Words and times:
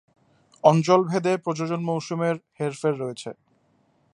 অঞ্চলভেদে 0.63 1.33
প্রজনন 1.37 1.81
মৌসুমের 1.83 2.35
হেরফের 2.59 2.95
রয়েছে।। 2.99 3.29